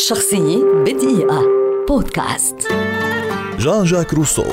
شخصية 0.00 0.64
بدقيقة. 0.64 1.46
بودكاست. 1.88 2.56
جان 3.58 3.84
جاك 3.84 4.14
روسو. 4.14 4.44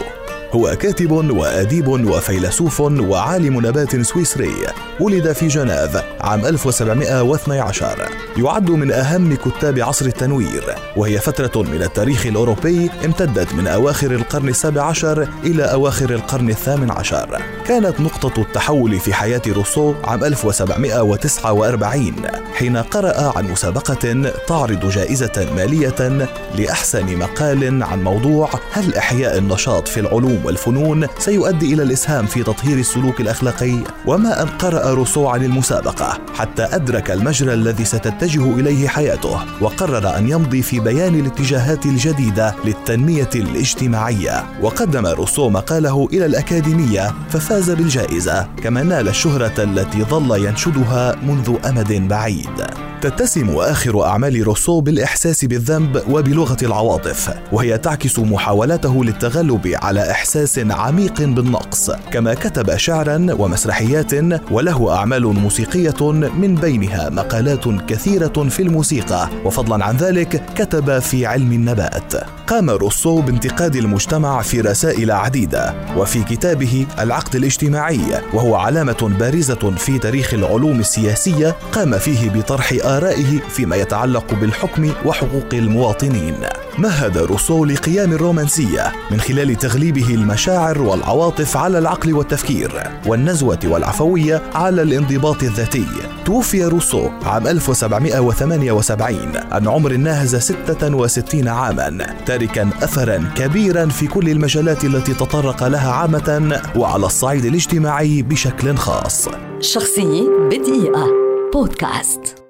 هو 0.53 0.75
كاتب 0.75 1.11
وأديب 1.11 1.87
وفيلسوف 1.87 2.79
وعالم 2.81 3.67
نبات 3.67 4.01
سويسري 4.01 4.53
ولد 4.99 5.31
في 5.31 5.47
جنيف 5.47 5.97
عام 6.21 6.45
1712 6.45 8.09
يعد 8.37 8.69
من 8.69 8.91
أهم 8.91 9.35
كتاب 9.35 9.79
عصر 9.79 10.05
التنوير 10.05 10.75
وهي 10.95 11.19
فترة 11.19 11.61
من 11.61 11.81
التاريخ 11.81 12.25
الأوروبي 12.25 12.89
امتدت 13.05 13.53
من 13.53 13.67
أواخر 13.67 14.11
القرن 14.11 14.49
السابع 14.49 14.83
عشر 14.83 15.27
إلى 15.43 15.63
أواخر 15.63 16.09
القرن 16.09 16.49
الثامن 16.49 16.91
عشر. 16.91 17.41
كانت 17.67 17.99
نقطة 17.99 18.41
التحول 18.41 18.99
في 18.99 19.13
حياة 19.13 19.41
روسو 19.47 19.93
عام 20.03 20.23
1749 20.23 22.13
حين 22.53 22.77
قرأ 22.77 23.37
عن 23.37 23.51
مسابقة 23.51 24.31
تعرض 24.47 24.89
جائزة 24.89 25.47
مالية 25.55 26.27
لأحسن 26.55 27.17
مقال 27.17 27.83
عن 27.83 28.03
موضوع 28.03 28.49
هل 28.71 28.95
إحياء 28.95 29.37
النشاط 29.37 29.87
في 29.87 29.99
العلوم 29.99 30.46
والفنون 30.47 31.07
سيؤدي 31.19 31.73
إلى 31.73 31.83
الإسهام 31.83 32.25
في 32.25 32.43
تطهير 32.43 32.77
السلوك 32.77 33.21
الأخلاقي 33.21 33.77
وما 34.05 34.41
أن 34.41 34.47
قرأ 34.47 34.93
روسو 34.93 35.27
عن 35.27 35.43
المسابقة 35.43 36.19
حتى 36.35 36.63
أدرك 36.63 37.11
المجرى 37.11 37.53
الذي 37.53 37.85
ستتجه 37.85 38.59
إليه 38.59 38.87
حياته 38.87 39.39
وقرر 39.61 40.17
أن 40.17 40.29
يمضي 40.29 40.61
في 40.61 40.79
بيان 40.79 41.19
الاتجاهات 41.19 41.85
الجديدة 41.85 42.55
للتنمية 42.65 43.29
الاجتماعية. 43.35 44.45
وقدم 44.61 45.05
روسو 45.05 45.49
مقاله 45.49 46.07
إلى 46.13 46.25
الأكاديمية 46.25 47.13
ففاز 47.29 47.69
بالجائزة 47.69 48.47
كما 48.63 48.83
نال 48.83 49.07
الشهرة 49.07 49.63
التي 49.63 50.03
ظل 50.03 50.45
ينشدها 50.45 51.15
منذ 51.23 51.55
أمد 51.65 52.07
بعيد. 52.07 52.87
تتسم 53.01 53.55
آخر 53.55 54.05
أعمال 54.05 54.43
روسو 54.47 54.81
بالإحساس 54.81 55.45
بالذنب 55.45 56.03
وبلغة 56.09 56.57
العواطف 56.61 57.33
وهي 57.51 57.77
تعكس 57.77 58.19
محاولته 58.19 59.03
للتغلب 59.03 59.73
على 59.81 60.11
إحساس 60.11 60.26
عميق 60.71 61.21
بالنقص. 61.21 61.91
كما 62.11 62.33
كتب 62.33 62.77
شعرا 62.77 63.27
ومسرحيات 63.39 64.13
وله 64.51 64.95
أعمال 64.95 65.23
موسيقية 65.23 66.11
من 66.11 66.55
بينها 66.55 67.09
مقالات 67.09 67.67
كثيرة 67.87 68.47
في 68.49 68.61
الموسيقى. 68.61 69.29
وفضلا 69.45 69.85
عن 69.85 69.97
ذلك 69.97 70.43
كتب 70.55 70.99
في 70.99 71.25
علم 71.25 71.51
النبات. 71.51 72.13
قام 72.47 72.69
روسو 72.69 73.21
بانتقاد 73.21 73.75
المجتمع 73.75 74.41
في 74.41 74.61
رسائل 74.61 75.11
عديدة. 75.11 75.73
وفي 75.97 76.23
كتابه 76.23 76.85
العقد 76.99 77.35
الاجتماعي 77.35 78.21
وهو 78.33 78.55
علامة 78.55 79.15
بارزة 79.19 79.75
في 79.77 79.99
تاريخ 79.99 80.33
العلوم 80.33 80.79
السياسية 80.79 81.55
قام 81.71 81.97
فيه 81.97 82.29
بطرح 82.29 82.73
آرائه 82.83 83.39
فيما 83.49 83.75
يتعلق 83.75 84.33
بالحكم 84.33 84.91
وحقوق 85.05 85.53
المواطنين. 85.53 86.35
مهد 86.77 87.17
روسو 87.17 87.65
لقيام 87.65 88.13
الرومانسية 88.13 88.91
من 89.11 89.19
خلال 89.19 89.55
تغليبه 89.55 90.13
المشاعر 90.13 90.81
والعواطف 90.81 91.57
على 91.57 91.79
العقل 91.79 92.13
والتفكير 92.13 92.83
والنزوة 93.05 93.59
والعفوية 93.65 94.41
على 94.55 94.81
الانضباط 94.81 95.43
الذاتي. 95.43 95.85
توفي 96.25 96.63
روسو 96.63 97.09
عام 97.23 97.47
1778 97.47 99.31
عن 99.51 99.67
عمر 99.67 99.93
ناهز 99.93 100.35
66 100.35 101.47
عاما 101.47 102.15
تاركا 102.25 102.69
أثرا 102.81 103.31
كبيرا 103.35 103.85
في 103.85 104.07
كل 104.07 104.29
المجالات 104.29 104.85
التي 104.85 105.13
تطرق 105.13 105.67
لها 105.67 105.91
عامة 105.91 106.61
وعلى 106.75 107.05
الصعيد 107.05 107.45
الاجتماعي 107.45 108.21
بشكل 108.21 108.75
خاص. 108.75 109.29
شخصية 109.59 110.29
بدقيقة. 110.51 111.07
بودكاست. 111.53 112.46